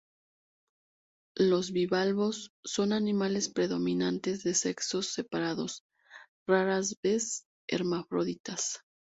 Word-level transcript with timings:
Los 1.37 1.71
bivalvos 1.71 2.49
son 2.65 2.91
animales 2.91 3.49
predominantemente 3.49 4.47
de 4.49 4.55
sexos 4.55 5.13
separados, 5.13 5.83
rara 6.47 6.81
vez 7.03 7.45
hermafroditas. 7.69 8.79